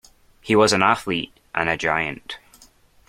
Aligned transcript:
He 0.41 0.55
was 0.55 0.73
an 0.73 0.81
athlete 0.81 1.31
and 1.53 1.69
a 1.69 1.77
giant. 1.77 2.39